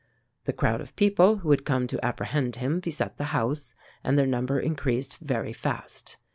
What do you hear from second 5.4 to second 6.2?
fast.